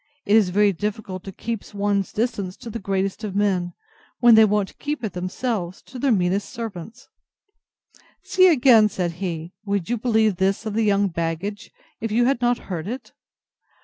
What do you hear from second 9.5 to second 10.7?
could you believe this